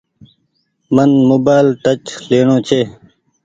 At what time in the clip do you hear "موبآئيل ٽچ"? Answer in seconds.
1.29-2.03